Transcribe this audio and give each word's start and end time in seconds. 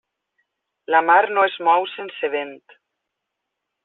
La 0.95 1.01
mar 1.09 1.19
no 1.37 1.43
es 1.49 1.57
mou 1.67 1.85
sense 1.93 2.31
vent. 2.37 2.57